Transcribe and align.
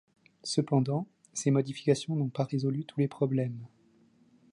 Cependant, 0.41 1.05
ces 1.31 1.51
modifications 1.51 2.15
n'ont 2.15 2.29
pas 2.31 2.45
résolu 2.45 2.85
tous 2.85 2.99
les 2.99 3.07
problèmes. 3.07 3.67